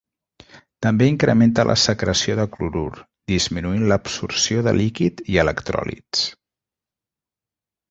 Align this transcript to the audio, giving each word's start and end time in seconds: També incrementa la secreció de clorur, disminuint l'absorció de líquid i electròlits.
També 0.85 1.09
incrementa 1.09 1.65
la 1.71 1.75
secreció 1.81 2.37
de 2.39 2.45
clorur, 2.55 2.87
disminuint 3.33 3.85
l'absorció 3.93 4.65
de 4.69 4.75
líquid 4.81 5.23
i 5.35 5.41
electròlits. 5.47 6.27